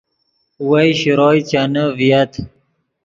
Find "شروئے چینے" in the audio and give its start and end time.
0.99-1.83